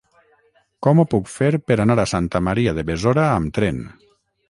[0.87, 3.83] Com ho puc fer per anar a Santa Maria de Besora amb tren?